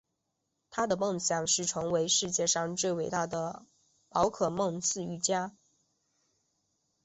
[0.71, 3.67] 他的梦想是成为世界上最伟大的
[4.09, 5.55] 宝可梦饲育家。